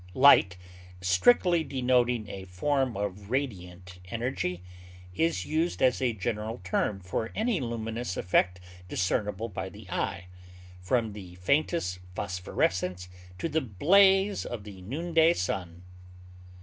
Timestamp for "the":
9.69-9.87, 11.13-11.35, 13.47-13.61, 14.63-14.81